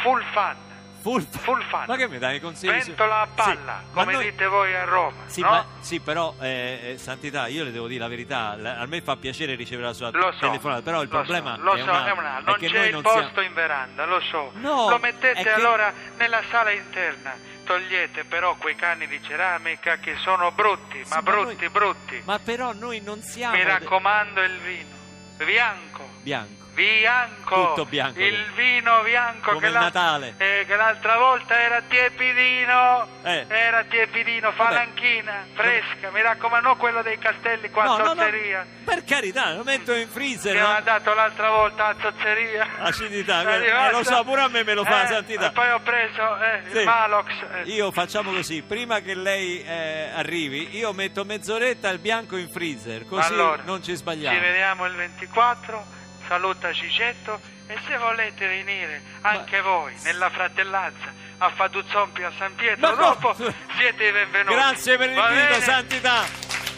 full 0.03 0.23
fan, 0.33 0.57
Full, 1.05 1.23
full 1.29 1.63
fan. 1.69 1.85
Ma 1.87 1.97
che 1.97 2.09
mi 2.09 2.17
dai 2.17 2.37
i 2.37 2.41
consigli? 2.41 2.71
Ventola 2.71 3.21
a 3.21 3.27
palla, 3.27 3.83
Sì, 3.85 3.93
come 3.93 4.13
noi- 4.13 4.31
dite 4.31 4.47
voi 4.47 4.75
a 4.75 4.85
Roma. 4.85 5.25
Sì, 5.27 5.43
no? 5.43 5.51
ma- 5.51 5.67
sì, 5.81 6.01
però, 6.01 6.35
eh, 6.41 6.93
eh, 6.93 6.99
Santità, 6.99 7.47
io 7.47 7.63
le 7.65 7.73
devo 7.73 7.87
dire 7.89 8.01
la 8.01 8.09
verità. 8.09 8.57
A 8.79 8.87
me 8.87 9.03
fa 9.03 9.15
piacere 9.17 9.55
ricevere 9.55 9.89
la 9.89 9.93
sua 9.93 10.09
Lo 10.11 10.33
so, 10.33 10.39
telefonata, 10.39 10.81
però 10.81 11.03
il 11.03 11.11
lo 11.11 11.15
problema 11.19 11.57
so, 11.57 11.63
lo 11.63 11.75
è, 11.75 11.79
so, 11.79 11.83
un 11.85 11.89
altro, 11.91 12.15
è 12.15 12.19
un 12.19 12.25
altro. 12.25 12.51
Non 12.53 12.59
che 12.59 12.67
c'è 12.69 12.77
noi 12.79 12.87
il 12.87 12.93
non 12.95 13.03
posto 13.03 13.21
siamo- 13.21 13.41
in 13.43 13.53
veranda, 13.53 14.05
lo 14.07 14.21
so. 14.21 14.51
No, 14.55 14.89
lo 14.89 14.99
mettete 14.99 15.43
che- 15.43 15.51
allora 15.51 15.93
nella 16.17 16.43
sala 16.51 16.71
interna. 16.71 17.37
Togliete 17.65 18.25
però 18.25 18.55
quei 18.57 18.75
cani 18.75 19.07
di 19.07 19.23
ceramica 19.23 19.97
che 19.99 20.17
sono 20.17 20.53
brutti, 20.53 21.03
Sì, 21.05 21.09
ma 21.11 21.17
ma 21.17 21.23
brutti, 21.23 21.57
noi- 21.61 21.69
brutti. 21.69 22.23
Ma 22.25 22.39
però 22.39 22.73
noi 22.73 23.01
non 23.03 23.21
siamo 23.21 23.55
Mi 23.57 23.63
raccomando 23.63 24.43
il 24.43 24.59
vino. 24.59 24.89
Bianco. 25.37 26.09
bianco. 26.23 26.64
Bianco. 26.75 27.69
Tutto 27.69 27.85
bianco. 27.87 28.19
Il 28.21 28.51
vino 28.57 29.01
bianco 29.03 29.53
Come 29.53 29.61
che, 29.61 29.67
il 29.67 29.73
Natale. 29.73 30.35
eh, 30.39 30.65
che 30.67 30.75
l'altra 30.77 31.17
volta 31.19 31.59
era 31.59 31.81
tiepidino. 31.83 33.07
Eh. 33.23 33.45
Era 33.49 33.85
tiepidino, 33.85 34.51
falanchina, 34.53 35.47
fresca. 35.55 36.11
Mi 36.11 36.21
raccomando, 36.21 36.69
non 36.69 36.77
quello 36.77 37.03
dei 37.03 37.17
castelli 37.19 37.71
qua 37.71 37.85
No, 37.85 37.95
a 37.95 37.99
no, 37.99 38.05
no, 38.05 38.15
Zozzeria. 38.15 38.67
per 38.85 39.05
carità, 39.05 39.53
lo 39.53 39.63
metto 39.63 39.93
in 39.93 40.09
freezer. 40.09 40.53
Che 40.55 40.61
mi 40.61 40.67
no? 40.67 40.73
ha 40.75 40.81
dato 40.81 41.15
l'altra 41.15 41.51
volta 41.51 41.87
a 41.87 41.95
Zozzeria. 42.01 42.67
Acidità, 42.81 43.43
eh, 43.55 43.91
lo 43.93 44.03
so, 44.03 44.25
pure 44.25 44.41
a 44.43 44.49
me 44.49 44.65
me 44.65 44.75
lo 44.75 44.85
fa, 44.85 45.05
Eh, 45.05 45.07
Santità. 45.07 45.47
E 45.49 45.53
poi 45.53 45.71
ho 45.71 45.81
preso 45.81 46.39
eh, 46.41 46.63
Sì. 46.71 46.79
il 46.79 46.85
Malox. 46.85 47.27
eh. 47.53 47.63
Io 47.71 47.91
facciamo 47.93 48.33
così, 48.33 48.63
prima 48.63 49.01
che 49.01 49.15
lei 49.15 49.63
eh, 49.63 50.11
arrivi, 50.15 50.77
io 50.77 50.93
metto 50.93 51.25
mezz'oretta 51.25 51.89
il 51.91 51.99
bianco 52.01 52.37
in 52.37 52.51
freezer, 52.51 53.07
così 53.07 53.33
allora, 53.33 53.63
non 53.65 53.83
ci 53.83 53.95
sbagliamo. 53.95 54.37
Ci 54.37 54.43
vediamo 54.43 54.87
il 54.87 54.95
24. 54.95 56.03
Saluta 56.29 56.73
Cicetto. 56.73 57.53
E 57.67 57.79
se 57.89 57.97
volete 57.97 58.47
venire 58.47 59.01
anche 59.23 59.63
voi 59.63 59.95
nella 60.05 60.29
fratellanza 60.29 61.09
a 61.39 61.49
Faduzzompi 61.51 62.23
a 62.23 62.31
San 62.39 62.55
Pietro, 62.57 62.89
Ma 62.89 62.95
no. 62.95 62.97
dopo 62.97 63.35
siete 63.35 64.05
i 64.05 64.13
benvenuti. 64.13 64.55
Grazie 64.55 64.97
per 64.99 65.09
l'invito? 65.09 65.61
Santità. 65.63 66.25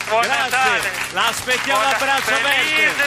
Buon 0.08 0.20
Grazie. 0.22 0.42
Natale. 0.50 0.90
L'aspettiamo 1.12 1.80
Buona- 1.80 1.96
a 1.96 2.14
aperte. 2.16 2.30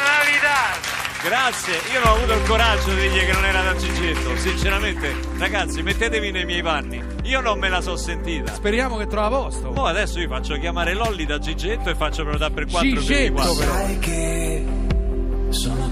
Navidad. 0.03 0.97
Grazie, 1.21 1.81
io 1.91 1.99
non 1.99 2.07
ho 2.09 2.15
avuto 2.15 2.33
il 2.33 2.43
coraggio 2.47 2.93
di 2.93 3.01
dirgli 3.09 3.25
che 3.25 3.31
non 3.31 3.45
era 3.45 3.61
da 3.61 3.75
Gigetto. 3.75 4.37
Sinceramente, 4.37 5.15
ragazzi, 5.37 5.81
mettetevi 5.81 6.31
nei 6.31 6.45
miei 6.45 6.61
panni. 6.61 7.01
Io 7.23 7.39
non 7.41 7.59
me 7.59 7.69
la 7.69 7.79
so 7.81 7.95
sentita. 7.95 8.53
Speriamo 8.53 8.97
che 8.97 9.07
trova 9.07 9.29
posto. 9.29 9.71
Mo 9.71 9.85
adesso 9.85 10.19
io 10.19 10.27
faccio 10.27 10.57
chiamare 10.57 10.93
Lolli 10.93 11.25
da 11.25 11.37
Gigetto 11.39 11.89
e 11.89 11.95
faccio 11.95 12.23
prenotare 12.23 12.53
per 12.53 12.65
4 12.67 12.89
per 12.89 12.99
Gigetto, 12.99 13.33
24. 13.33 13.53
però. 13.55 13.73
Sai 13.73 13.99
che 13.99 14.65
sono 15.49 15.88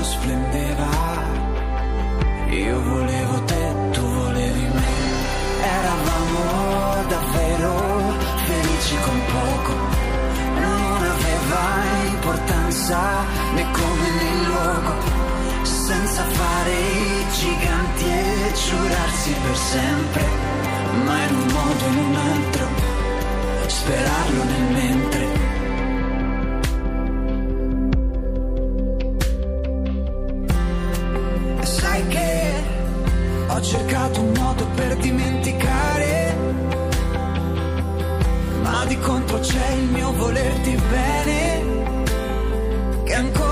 tutto 0.00 0.04
splendeva, 0.04 0.88
io 2.48 2.82
volevo 2.82 3.44
te, 3.44 3.74
tu 3.92 4.00
volevi 4.00 4.60
me, 4.60 4.92
eravamo 5.62 7.04
davvero 7.08 7.72
felici 8.46 8.96
con 9.04 9.20
poco, 9.32 9.72
non 10.60 11.02
aveva 11.02 11.62
importanza 12.06 12.98
né 13.54 13.66
come 13.70 14.10
né 14.18 14.46
luogo, 14.46 14.94
senza 15.62 16.22
fare 16.22 16.72
i 16.72 17.26
giganti 17.38 18.04
e 18.04 18.52
giurarsi 18.54 19.34
per 19.42 19.56
sempre, 19.56 20.24
ma 21.04 21.22
in 21.24 21.34
un 21.34 21.46
modo 21.52 21.84
o 21.84 21.88
in 21.88 21.98
un 21.98 22.14
altro, 22.14 22.66
sperarlo 23.66 24.44
nel 24.44 24.72
mentre. 24.72 25.49
Per 34.80 34.96
dimenticare, 34.96 36.34
ma 38.62 38.86
di 38.86 38.98
contro 38.98 39.38
c'è 39.40 39.72
il 39.72 39.88
mio 39.90 40.10
volerti 40.12 40.74
bene, 40.88 41.62
che 43.04 43.14
ancora 43.14 43.49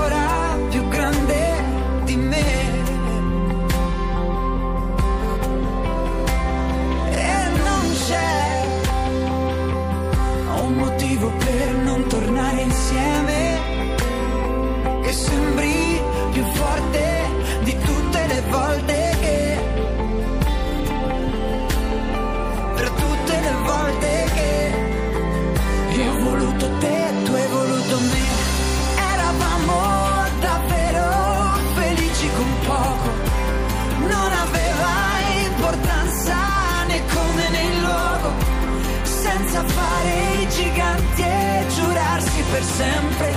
per 42.59 42.67
sempre 42.67 43.33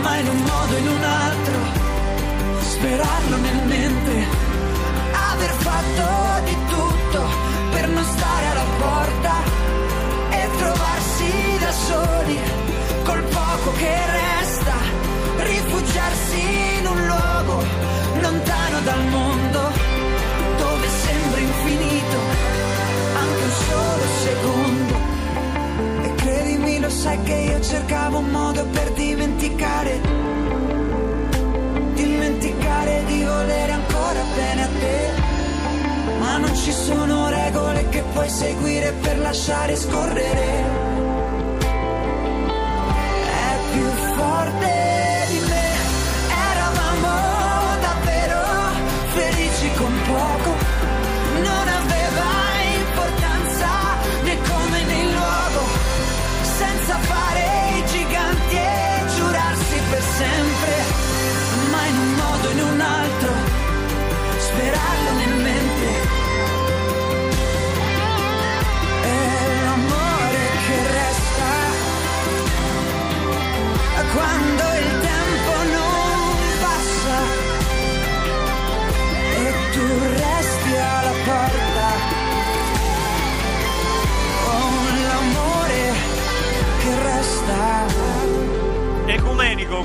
ma 0.00 0.16
in 0.18 0.28
un 0.28 0.36
modo 0.36 0.74
o 0.74 0.78
in 0.78 0.88
un 0.88 1.02
altro 1.02 1.58
sperarlo 2.60 3.36
nel 3.36 3.60
mente 3.66 4.14
aver 5.32 5.50
fatto 5.66 6.44
di 6.44 6.56
tutto 6.68 7.20
per 7.72 7.88
non 7.88 8.04
stare 8.04 8.46
alla 8.46 8.68
porta 8.78 9.34
e 10.30 10.48
trovare 10.56 11.00
soli, 11.72 12.38
col 13.02 13.22
poco 13.22 13.72
che 13.78 13.96
resta, 14.20 14.74
rifugiarsi 15.38 16.40
in 16.78 16.86
un 16.86 17.06
luogo 17.06 17.64
lontano 18.20 18.80
dal 18.84 19.04
mondo, 19.06 19.60
dove 20.58 20.86
sembra 20.86 21.40
infinito 21.40 22.18
anche 23.14 23.42
un 23.42 23.52
solo 23.66 24.04
secondo. 24.22 24.91
Sai 26.92 27.20
che 27.24 27.34
io 27.34 27.60
cercavo 27.60 28.18
un 28.18 28.30
modo 28.30 28.64
per 28.66 28.92
dimenticare, 28.92 30.00
dimenticare 31.94 33.02
di 33.06 33.24
volere 33.24 33.72
ancora 33.72 34.22
bene 34.34 34.62
a 34.62 34.68
te. 34.78 36.18
Ma 36.20 36.36
non 36.36 36.54
ci 36.54 36.70
sono 36.70 37.28
regole 37.28 37.88
che 37.88 38.02
puoi 38.12 38.28
seguire 38.28 38.92
per 38.92 39.18
lasciare 39.18 39.74
scorrere. 39.74 40.91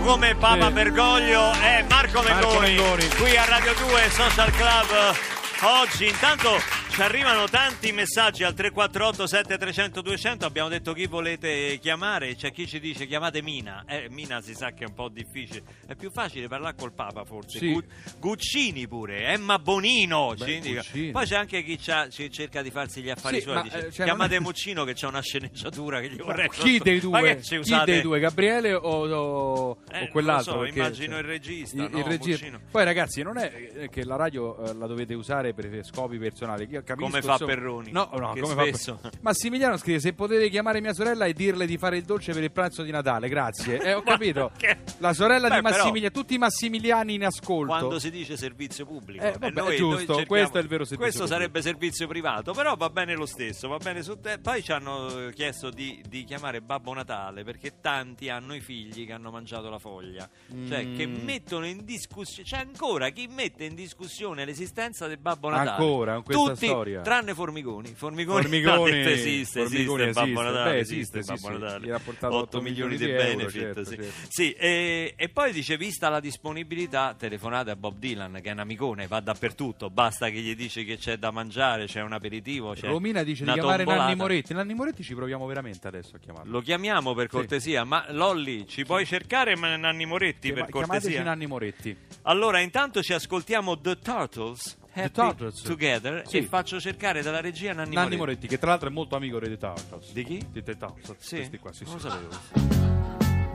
Come 0.07 0.35
Papa. 0.35 0.71
Bergoglio 0.71 1.51
e 1.51 1.83
Marco 1.89 2.21
Marco 2.21 2.59
Mengoni, 2.59 2.75
Mengoni. 2.75 3.07
qui 3.17 3.35
a 3.35 3.43
Radio 3.43 3.73
2 3.73 4.09
Social 4.09 4.51
Club 4.51 5.15
oggi 5.63 6.07
intanto 6.07 6.61
ci 6.97 7.03
arrivano 7.03 7.47
tanti 7.47 7.91
messaggi 7.91 8.43
al 8.43 8.55
348 8.55 9.27
7300 9.27 10.01
200 10.01 10.45
abbiamo 10.47 10.67
detto 10.67 10.93
chi 10.93 11.05
volete 11.05 11.77
chiamare 11.79 12.33
c'è 12.35 12.51
chi 12.51 12.65
ci 12.65 12.79
dice 12.79 13.05
chiamate 13.05 13.43
Mina 13.43 13.83
eh, 13.87 14.07
Mina 14.09 14.41
si 14.41 14.55
sa 14.55 14.71
che 14.71 14.83
è 14.83 14.87
un 14.87 14.95
po' 14.95 15.07
difficile 15.07 15.61
è 15.85 15.93
più 15.93 16.09
facile 16.09 16.47
parlare 16.47 16.73
col 16.75 16.93
Papa 16.93 17.23
forse 17.23 17.59
Sì. 17.59 17.71
Gu- 17.71 17.85
Guccini 18.17 18.87
pure 18.87 19.27
Emma 19.27 19.59
Bonino 19.59 20.33
Beh, 20.35 21.11
poi 21.11 21.25
c'è 21.27 21.35
anche 21.35 21.61
chi 21.61 21.77
ci 21.79 22.31
cerca 22.31 22.63
di 22.63 22.71
farsi 22.71 23.01
gli 23.03 23.11
affari 23.11 23.35
Sì, 23.35 23.41
suoi 23.43 23.55
ma, 23.55 23.61
dice, 23.61 23.87
eh, 23.87 23.91
chiamate 23.91 24.37
è- 24.37 24.39
Muccino 24.39 24.83
che 24.83 24.93
c'è 24.93 25.05
una 25.05 25.21
sceneggiatura 25.21 25.99
che 26.01 26.09
gli 26.09 26.17
vorrei 26.17 26.49
Chi 26.49 26.79
dei 26.79 26.99
due? 26.99 27.37
Chi 27.41 27.57
usate? 27.57 27.91
dei 27.91 28.01
due? 28.01 28.19
Gabriele 28.19 28.73
o, 28.73 28.79
o- 28.81 29.77
Eh, 29.91 30.05
o 30.05 30.07
quell'altro? 30.07 30.61
lo 30.61 30.67
so, 30.67 30.73
immagino 30.73 31.11
cioè, 31.11 31.21
il 31.21 31.27
regista, 31.27 31.75
il- 31.83 31.89
no, 31.91 31.97
il 31.99 32.03
regista. 32.05 32.59
Poi 32.71 32.83
ragazzi, 32.83 33.21
non 33.21 33.37
è 33.37 33.69
eh, 33.75 33.89
che 33.89 34.03
la 34.03 34.15
radio 34.15 34.57
eh, 34.65 34.73
la 34.73 34.87
dovete 34.87 35.13
usare 35.13 35.53
per 35.53 35.81
scopi 35.83 36.17
personali. 36.17 36.85
Capisco, 36.87 37.09
Come 37.09 37.21
fa 37.21 37.37
Perroni, 37.37 37.91
No, 37.91 38.09
no, 38.13 38.33
come 38.39 38.45
spesso- 38.71 38.97
fa 39.01 39.09
Massimiliano 39.21 39.75
scrive 39.77 39.99
se 39.99 40.13
potete 40.13 40.49
chiamare 40.49 40.79
mia 40.79 40.93
sorella 40.93 41.25
e 41.25 41.33
dirle 41.33 41.65
di 41.65 41.77
fare 41.77 41.97
il 41.97 42.03
dolce 42.03 42.31
per 42.31 42.43
il 42.43 42.51
pranzo 42.51 42.81
di 42.83 42.91
Natale, 42.91 43.27
grazie. 43.27 43.79
Eh, 43.81 43.93
ho 43.93 44.01
capito. 44.07 44.51
che- 44.57 44.77
La 44.99 45.11
sorella 45.13 45.49
Beh, 45.49 45.55
di 45.55 45.61
Massimiliano, 45.61 46.13
tutti 46.13 46.33
i 46.35 46.37
massimiliani 46.37 47.13
in 47.15 47.25
ascolto. 47.25 47.65
quando 47.67 47.99
si 47.99 48.09
dice 48.09 48.37
servizio 48.37 48.85
pubblico 48.85 49.23
Eh, 49.23 49.35
vabbè, 49.37 49.75
giusto, 49.75 50.23
questo 50.25 50.57
è 50.57 50.61
il 50.61 50.67
vero 50.67 50.85
servizio 50.85 50.97
questo 50.97 51.19
pubblico. 51.23 51.27
sarebbe 51.27 51.61
servizio 51.61 52.07
privato 52.07 52.53
però 52.53 52.75
va 52.75 52.89
bene 52.89 53.15
lo 53.15 53.25
stesso 53.25 53.67
va 53.67 53.77
bene 53.77 54.01
su 54.01 54.19
te 54.21 54.39
poi 54.39 54.63
ci 54.63 54.71
hanno 54.71 55.29
chiesto 55.33 55.69
di, 55.69 56.01
di 56.07 56.23
chiamare 56.23 56.61
Babbo 56.61 56.93
Natale 56.93 57.43
perché 57.43 57.79
tanti 57.81 58.29
hanno 58.29 58.55
i 58.55 58.61
figli 58.61 59.05
che 59.05 59.11
hanno 59.13 59.29
mangiato 59.31 59.69
la 59.69 59.77
foglia 59.79 60.27
cioè 60.67 60.93
che 60.95 61.05
Mm. 61.07 61.23
mettono 61.23 61.65
in 61.65 61.83
discussione 61.83 62.47
c'è 62.47 62.57
ancora 62.57 63.09
chi 63.09 63.27
mette 63.27 63.65
in 63.65 63.75
discussione 63.75 64.45
l'esistenza 64.45 65.07
del 65.07 65.17
Babbo 65.17 65.49
Natale 65.49 65.69
Ancora, 65.71 66.21
tutti 66.21 66.67
storia. 66.77 67.01
tranne 67.01 67.33
Formigoni 67.33 67.93
Formigoni, 67.93 68.41
Formigoni, 68.41 68.91
detto 68.91 69.09
esiste 69.09 69.61
Formigoni 69.61 70.03
esiste 70.03 70.19
Babbo 70.19 70.41
esiste. 70.41 70.43
Natale 70.43 70.71
Beh, 70.71 70.79
esiste, 70.79 71.19
esiste, 71.19 71.35
sì, 71.35 71.41
Babbo 71.41 71.55
sì. 71.55 71.61
Natale 71.63 71.91
ha 71.93 71.99
portato 71.99 72.35
8 72.35 72.43
otto 72.43 72.61
milioni 72.61 72.97
di, 72.97 73.05
milioni 73.05 73.25
di 73.25 73.31
euro, 73.31 73.37
benefit 73.37 73.61
certo, 73.61 73.83
sì. 73.83 73.95
certo. 73.95 74.11
Sì, 74.29 74.51
e, 74.53 75.13
e 75.15 75.29
poi 75.29 75.51
dice, 75.51 75.77
vista 75.77 76.09
la 76.09 76.19
disponibilità, 76.19 77.15
telefonate 77.17 77.71
a 77.71 77.75
Bob 77.75 77.97
Dylan, 77.97 78.39
che 78.41 78.49
è 78.49 78.51
un 78.51 78.59
amicone, 78.59 79.07
va 79.07 79.19
dappertutto, 79.19 79.89
basta 79.89 80.29
che 80.29 80.39
gli 80.39 80.55
dici 80.55 80.85
che 80.85 80.97
c'è 80.97 81.17
da 81.17 81.31
mangiare, 81.31 81.85
c'è 81.85 82.01
un 82.01 82.13
aperitivo, 82.13 82.73
c'è 82.73 82.87
Romina 82.87 83.23
dice 83.23 83.43
di 83.43 83.51
chiamare 83.51 83.83
tombolata. 83.83 84.03
Nanni 84.07 84.15
Moretti. 84.15 84.53
Nanni 84.53 84.73
Moretti 84.73 85.03
ci 85.03 85.15
proviamo 85.15 85.45
veramente 85.45 85.87
adesso 85.87 86.15
a 86.15 86.19
chiamarlo. 86.19 86.51
Lo 86.51 86.61
chiamiamo 86.61 87.13
per 87.13 87.27
cortesia, 87.27 87.83
ma 87.83 88.05
Lolli, 88.09 88.67
ci 88.67 88.85
puoi 88.85 89.05
cercare 89.05 89.55
ma- 89.55 89.75
Nanni 89.75 90.05
Moretti 90.05 90.51
Chiama- 90.51 90.65
per 90.65 90.69
cortesia? 90.71 91.23
Nanni 91.23 91.47
Moretti. 91.47 91.95
Allora, 92.23 92.59
intanto 92.59 93.01
ci 93.01 93.13
ascoltiamo 93.13 93.79
The 93.79 93.99
Turtles, 93.99 94.77
Happy 94.97 95.11
Turtles. 95.11 95.61
Together, 95.61 96.23
Sì. 96.27 96.37
e 96.37 96.43
faccio 96.43 96.79
cercare 96.79 97.21
dalla 97.21 97.39
regia 97.41 97.73
Nanni, 97.73 97.93
Nanni 97.93 98.15
Moretti. 98.15 98.17
Moretti, 98.17 98.47
che 98.47 98.57
tra 98.57 98.69
l'altro 98.71 98.89
è 98.89 98.91
molto 98.91 99.15
amico 99.15 99.39
dei 99.39 99.49
The 99.49 99.57
Turtles. 99.57 100.11
Di 100.11 100.23
chi? 100.23 100.45
Di 100.51 100.63
The 100.63 100.77
Turtles. 100.77 101.15
Sì, 101.19 101.35
Questi 101.37 101.57
qua, 101.59 101.71
sì, 101.73 101.83
non 101.85 101.93
lo 101.93 101.99
sì. 101.99 102.07
sapevo. 102.09 103.45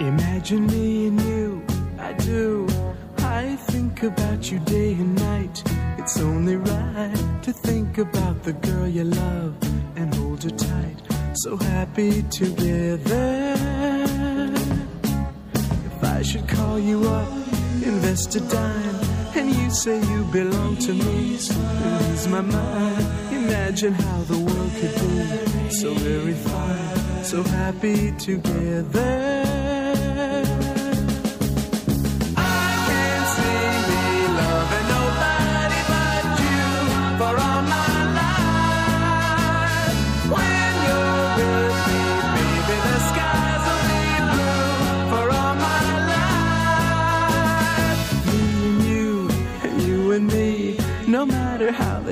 Imagine 0.00 0.66
me 0.66 1.06
and 1.08 1.20
you, 1.20 1.62
I 1.98 2.12
do. 2.24 2.66
I 3.18 3.56
think 3.66 4.02
about 4.04 4.50
you 4.50 4.58
day 4.60 4.92
and 4.92 5.14
night. 5.18 5.62
It's 5.98 6.18
only 6.20 6.56
right 6.56 7.42
to 7.42 7.52
think 7.52 7.98
about 7.98 8.42
the 8.44 8.52
girl 8.52 8.86
you 8.86 9.04
love 9.04 9.54
and 9.96 10.14
hold 10.14 10.42
her 10.44 10.50
tight. 10.50 10.96
So 11.34 11.56
happy 11.56 12.22
together. 12.30 13.54
If 15.54 16.02
I 16.04 16.22
should 16.22 16.46
call 16.48 16.78
you 16.78 17.04
up, 17.08 17.28
invest 17.82 18.36
a 18.36 18.40
dime, 18.40 18.87
and 19.38 19.54
you 19.54 19.70
say 19.70 20.00
you 20.00 20.24
belong 20.32 20.76
to 20.76 20.92
me, 20.92 21.32
lose 21.32 22.28
my 22.28 22.40
mind. 22.40 23.06
Imagine 23.32 23.94
how 23.94 24.20
the 24.22 24.38
world 24.38 24.72
could 24.78 24.94
be 24.94 25.70
so 25.70 25.94
very 25.94 26.34
fine, 26.34 27.24
so 27.24 27.42
happy 27.42 28.12
together. 28.12 29.37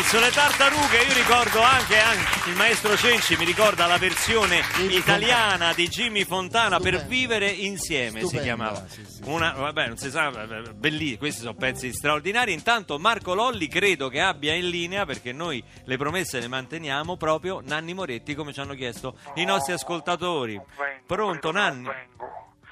Turtles, 0.00 0.20
le 0.20 0.30
tartarughe. 0.30 1.02
Io 1.02 1.14
ricordo 1.14 1.62
anche, 1.62 1.98
anche 1.98 2.48
il 2.50 2.56
maestro 2.56 2.96
Cenci 2.96 3.36
mi 3.36 3.44
ricorda 3.44 3.86
la 3.86 3.98
versione 3.98 4.60
italiana 4.88 5.72
di 5.74 5.88
Jimmy 5.88 6.24
Fontana 6.24 6.78
per 6.80 7.04
vivere 7.06 7.48
insieme 7.48 8.20
si 8.20 8.26
Stupenda, 8.26 8.42
chiamava. 8.42 8.86
sì, 8.88 9.04
sì. 9.04 9.20
Una, 9.24 9.52
vabbè, 9.52 9.88
non 9.88 9.96
si 9.98 10.10
sa, 10.10 10.30
bellissimi, 10.30 11.18
questi 11.18 11.40
sono 11.40 11.54
pezzi 11.54 11.92
straordinari. 11.92 12.52
Intanto 12.52 12.98
Marco 12.98 13.34
Lolli 13.34 13.68
credo 13.68 14.08
che 14.08 14.20
abbia 14.20 14.54
in 14.54 14.68
linea 14.68 15.04
perché 15.04 15.32
noi 15.32 15.62
le 15.84 15.96
promesse 15.96 16.40
le 16.40 16.48
manteniamo 16.48 17.16
proprio 17.16 17.60
Nanni 17.62 17.92
Moretti 17.92 18.34
come 18.34 18.52
ci 18.52 18.60
hanno 18.60 18.74
chiesto 18.74 19.16
i 19.34 19.44
nostri 19.44 19.72
ascoltatori. 19.72 20.60
Pronto 21.06 21.52
Nanni? 21.52 21.88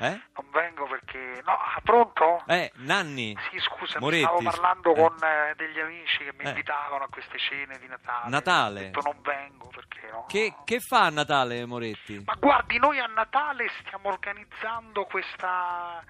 Eh? 0.00 0.20
Non 0.36 0.50
vengo 0.52 0.86
perché... 0.86 1.42
No, 1.44 1.52
ah, 1.52 1.80
pronto? 1.82 2.44
Eh, 2.46 2.70
Nanni? 2.76 3.36
Sì, 3.50 3.58
scusa, 3.58 3.98
Moretti, 3.98 4.22
stavo 4.22 4.42
parlando 4.42 4.94
eh. 4.94 5.00
con 5.00 5.16
eh, 5.24 5.54
degli 5.56 5.80
amici 5.80 6.18
che 6.18 6.32
mi 6.36 6.44
Eh. 6.44 6.48
invitavano 6.50 7.04
a 7.04 7.08
queste 7.08 7.36
cene 7.38 7.78
di 7.78 7.86
Natale. 7.88 8.28
Natale? 8.30 8.80
Ho 8.80 8.84
detto 8.84 9.00
non 9.02 9.20
vengo 9.22 9.68
perché 9.68 10.08
no. 10.10 10.24
Che, 10.28 10.54
che 10.64 10.78
fa 10.80 11.06
a 11.06 11.10
Natale 11.10 11.64
Moretti? 11.66 12.22
Ma 12.24 12.34
guardi, 12.38 12.78
noi 12.78 12.98
a 13.00 13.06
Natale 13.06 13.68
stiamo 13.80 14.08
organizzando 14.08 15.04
questa 15.06 16.02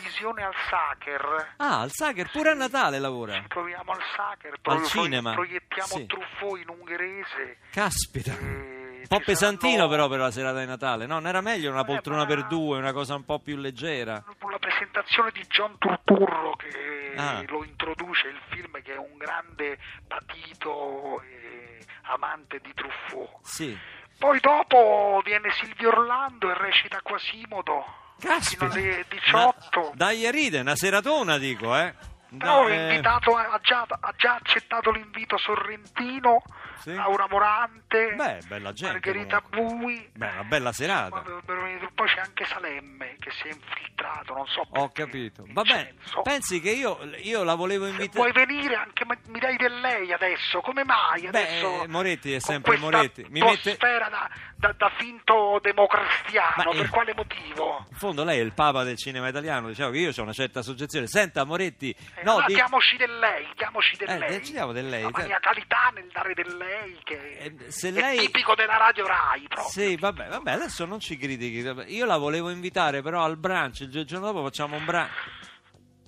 visione 0.00 0.44
al 0.44 0.54
Sacher. 0.70 1.54
Ah, 1.56 1.80
al 1.80 1.90
Sacher 1.90 2.30
pure 2.30 2.50
a 2.50 2.54
Natale 2.54 2.98
lavora. 3.00 3.32
Ci 3.34 3.46
troviamo 3.48 3.90
al 3.92 4.02
Sacher, 4.16 4.52
Al 4.52 4.58
pro- 4.60 4.84
cinema? 4.84 5.32
proiettiamo 5.34 5.88
Sì. 5.96 6.06
Truffaut 6.06 6.60
in 6.60 6.68
ungherese. 6.68 7.58
Caspita. 7.72 8.32
e 8.38 8.71
Un 9.02 9.18
po' 9.18 9.20
pesantino 9.24 9.72
saranno- 9.72 9.88
però 9.90 10.08
per 10.08 10.18
la 10.20 10.30
serata 10.30 10.58
di 10.60 10.66
Natale, 10.66 11.06
no? 11.06 11.14
Non 11.14 11.26
era 11.26 11.40
meglio 11.40 11.70
una 11.70 11.82
Eh, 11.82 11.84
poltrona 11.84 12.20
ma- 12.20 12.26
per 12.26 12.46
due, 12.46 12.78
una 12.78 12.92
cosa 12.92 13.14
un 13.14 13.24
po' 13.24 13.38
più 13.40 13.56
leggera? 13.56 14.22
la 14.52 14.58
presentazione 14.58 15.30
di 15.32 15.44
John 15.48 15.76
Turturro 15.78 16.54
che 16.56 17.14
Ah. 17.16 17.42
lo 17.48 17.64
introduce 17.64 18.28
il 18.28 18.38
film 18.50 18.80
che 18.82 18.94
è 18.94 18.98
un 18.98 19.16
grande 19.16 19.78
patito 20.06 21.20
e 21.22 21.78
amante 22.02 22.58
di 22.62 22.72
Truffaut. 22.74 23.38
Sì. 23.44 23.76
Poi 24.18 24.38
dopo 24.40 25.20
viene 25.24 25.50
Silvio 25.52 25.88
Orlando 25.88 26.50
e 26.50 26.54
recita 26.58 27.00
Quasimodo 27.02 27.84
fino 28.18 28.32
Caspita. 28.34 28.64
alle 28.66 29.04
18. 29.08 29.92
Dai 29.94 30.26
a 30.26 30.30
ride, 30.30 30.60
una 30.60 30.76
seratona 30.76 31.38
dico, 31.38 31.76
eh. 31.76 31.94
No, 32.32 32.66
è 32.66 32.72
eh, 32.72 32.90
invitato, 32.90 33.36
ha, 33.36 33.58
già, 33.62 33.86
ha 33.88 34.14
già 34.16 34.34
accettato 34.36 34.90
l'invito 34.90 35.36
Sorrentino, 35.36 36.42
Sì. 36.78 36.94
Laura 36.94 37.26
Morante, 37.28 38.14
Beh, 38.14 38.38
bella 38.48 38.72
gente. 38.72 38.94
Margherita 38.94 39.40
comunque. 39.42 39.76
Bui. 39.76 40.10
Beh, 40.14 40.30
una 40.30 40.44
bella 40.44 40.72
serata. 40.72 41.22
Poi 41.22 42.08
c'è 42.08 42.20
anche 42.20 42.44
Salemme 42.46 43.16
che 43.18 43.30
si 43.30 43.48
è 43.48 43.52
infiltrato, 43.52 44.34
non 44.34 44.46
so 44.46 44.62
perché. 44.64 44.80
Ho 44.80 44.88
capito. 44.90 45.44
Va 45.48 45.62
bene, 45.62 45.94
pensi 46.22 46.60
che 46.60 46.70
io, 46.70 46.98
io 47.22 47.44
la 47.44 47.54
volevo 47.54 47.86
invitare... 47.86 48.30
vuoi 48.30 48.32
venire 48.32 48.76
anche 48.76 49.04
mi 49.28 49.38
dai 49.38 49.56
del 49.56 49.80
lei 49.80 50.12
adesso, 50.12 50.60
come 50.60 50.84
mai 50.84 51.26
adesso? 51.26 51.80
Beh, 51.80 51.88
Moretti 51.88 52.32
è 52.32 52.40
sempre 52.40 52.76
Moretti. 52.78 53.26
Mi 53.28 53.40
mette... 53.40 53.72
atmosfera 53.72 54.08
da, 54.08 54.30
da- 54.56 54.74
da 54.76 54.90
finto 54.96 55.58
democristiano, 55.62 56.54
Ma, 56.56 56.70
per 56.70 56.88
quale 56.88 57.14
motivo? 57.14 57.86
In 57.90 57.96
fondo 57.96 58.24
lei 58.24 58.38
è 58.38 58.42
il 58.42 58.54
papa 58.54 58.82
del 58.84 58.96
cinema 58.96 59.28
italiano, 59.28 59.68
diciamo 59.68 59.90
che 59.90 59.98
io 59.98 60.10
ho 60.16 60.22
una 60.22 60.32
certa 60.32 60.62
soggezione. 60.62 61.06
Senta 61.06 61.44
Moretti, 61.44 61.94
Eh, 62.14 62.21
no, 62.24 62.30
allora 62.32 62.46
di- 62.46 62.54
diamoci 62.54 62.96
del 62.96 63.18
lei, 63.18 63.48
diamoci 63.56 63.96
del 63.96 64.08
Eh, 64.10 64.18
lei. 64.18 64.28
decidiamo 64.38 64.72
del 64.72 64.88
lei. 64.88 65.02
La 65.02 65.10
maniacalità 65.10 65.90
nel 65.94 66.08
dare 66.12 66.34
del 66.34 66.56
lei 66.56 66.98
che 67.04 67.38
Eh, 67.38 67.54
è 67.56 67.90
lei- 67.90 68.18
tipico 68.18 68.54
della 68.54 68.76
radio 68.76 69.06
Rai 69.06 69.42
proprio. 69.48 69.68
Sì, 69.68 69.96
vabbè, 69.96 70.28
vabbè, 70.28 70.50
adesso 70.52 70.84
non 70.84 71.00
ci 71.00 71.16
critichi. 71.16 71.64
Io 71.94 72.06
la 72.06 72.16
volevo 72.16 72.50
invitare 72.50 73.02
però 73.02 73.22
al 73.24 73.36
brunch, 73.36 73.80
il 73.80 74.04
giorno 74.04 74.26
dopo 74.26 74.42
facciamo 74.42 74.76
un 74.76 74.84
brunch. 74.84 75.10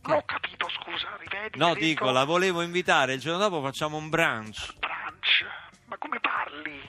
Non 0.07 0.17
ho 0.19 0.23
capito, 0.25 0.69
scusa, 0.69 1.17
ripeti. 1.19 1.59
No, 1.59 1.75
dico, 1.75 2.11
la 2.11 2.25
volevo 2.25 2.61
invitare, 2.61 3.15
il 3.15 3.21
giorno 3.21 3.39
dopo 3.39 3.63
facciamo 3.63 3.97
un 3.97 4.09
brunch. 4.11 4.75
brunch. 4.79 5.47
Ma 5.87 5.97
come 5.99 6.19
parli? 6.21 6.81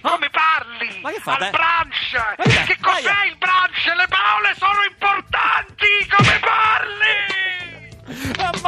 Come 0.00 0.30
parli? 0.30 1.00
Ma 1.00 1.10
che 1.10 1.18
fa, 1.20 1.34
Al 1.34 1.50
brunch! 1.50 2.12
Ma 2.36 2.44
che- 2.44 2.64
che 2.74 2.78
cos'è 2.80 3.10
Aia. 3.10 3.24
il 3.30 3.36
brunch? 3.38 3.86
Le 3.86 4.06
parole 4.08 4.54
sono 4.54 4.72
importanti! 4.84 4.95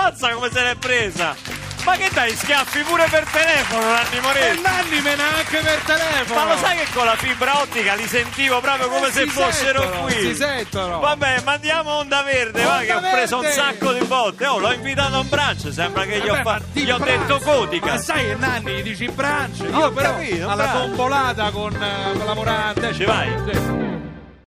Ammazza 0.08 0.30
come 0.30 0.50
se 0.50 0.62
l'è 0.62 0.74
presa! 0.76 1.36
Ma 1.84 1.96
che 1.96 2.08
dai, 2.12 2.34
schiaffi 2.34 2.80
pure 2.82 3.06
per 3.10 3.24
telefono, 3.30 3.84
Nanni 3.92 4.16
E 4.16 4.20
Moretti! 4.20 4.60
Nanni 4.62 5.00
me 5.00 5.14
ne 5.16 5.22
ha 5.22 5.36
anche 5.36 5.58
per 5.58 5.78
telefono. 5.84 6.44
Ma 6.44 6.52
lo 6.54 6.58
sai 6.58 6.76
che 6.78 6.86
con 6.94 7.04
la 7.04 7.16
fibra 7.16 7.60
ottica 7.60 7.94
li 7.94 8.06
sentivo 8.08 8.60
proprio 8.60 8.88
come 8.88 9.08
Eh, 9.08 9.12
se 9.12 9.26
fossero 9.26 9.80
sentono, 9.82 10.02
qui? 10.04 10.12
si 10.14 10.34
sentono. 10.34 10.98
Vabbè, 11.00 11.42
mandiamo 11.44 11.90
onda 11.92 12.22
verde, 12.22 12.62
va, 12.64 12.78
Onda 12.78 12.84
che 12.84 12.92
ho 12.94 13.10
preso 13.10 13.36
un 13.36 13.42
verde. 13.42 13.56
sacco 13.56 13.92
di 13.92 14.04
botte. 14.06 14.46
Oh, 14.46 14.58
l'ho 14.58 14.72
invitato 14.72 15.14
a 15.14 15.18
un 15.18 15.28
brunch, 15.28 15.72
sembra 15.72 16.04
che 16.04 16.18
gli 16.20 16.28
ho, 16.28 16.32
Vabbè, 16.32 16.42
fa- 16.42 16.50
ma 16.58 16.60
di 16.72 16.82
gli 16.84 16.90
ho 16.90 16.98
detto 16.98 17.38
codica. 17.40 17.86
Ma 17.86 17.98
sai 17.98 18.24
che 18.26 18.34
Nanni 18.34 18.72
gli 18.76 18.82
dici 18.82 19.08
brunch? 19.08 19.60
Ho 19.72 19.78
Io 19.78 19.92
però 19.92 20.10
capito, 20.14 20.48
alla 20.48 20.66
brunch. 20.66 20.84
tombolata 20.86 21.50
con, 21.50 21.72
eh, 21.82 22.16
con 22.16 22.26
la 22.26 22.34
Morante. 22.34 22.92
Ci 22.94 23.04
vai? 23.04 23.28
Sì. 23.52 23.87